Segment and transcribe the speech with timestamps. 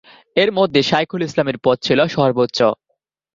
[0.35, 2.59] এর মধ্যে শাইখুল ইসলামের পদ ছিল সর্বোচ্চ।